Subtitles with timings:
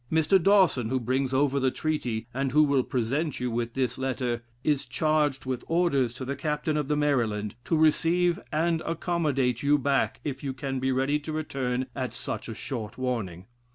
[0.11, 0.41] Mr.
[0.41, 4.87] Dawson, who brings over the treaty, and who will present you with this letter, is
[4.87, 10.19] charged with orders to the captain of the Maryland, to receive and accommodate you back
[10.23, 13.45] if you can be ready to return at such a short warning.